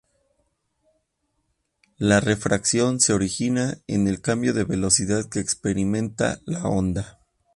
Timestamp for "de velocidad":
4.55-5.29